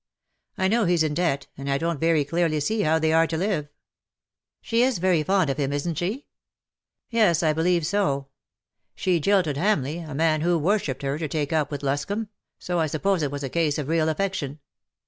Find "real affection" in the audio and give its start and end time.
13.89-14.57